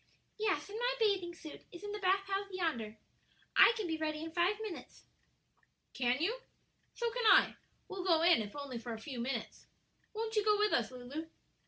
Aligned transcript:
"Yes; 0.39 0.67
and 0.67 0.79
my 0.79 0.95
bathing 0.99 1.35
suit 1.35 1.61
is 1.71 1.83
in 1.83 1.91
the 1.91 1.99
bath 1.99 2.25
house 2.25 2.47
yonder. 2.49 2.97
I 3.55 3.71
can 3.77 3.85
be 3.85 3.97
ready 3.97 4.23
in 4.23 4.31
five 4.31 4.59
minutes." 4.59 5.03
"Can 5.93 6.17
you? 6.19 6.39
So 6.95 7.11
can 7.11 7.27
I; 7.27 7.55
we'll 7.87 8.03
go 8.03 8.23
in 8.23 8.41
if 8.41 8.55
only 8.55 8.79
for 8.79 8.93
a 8.93 8.99
few 8.99 9.19
minutes. 9.19 9.67
Won't 10.15 10.35
you 10.35 10.43
go 10.43 10.57
with 10.57 10.73
us, 10.73 10.89
Lulu?" 10.89 11.27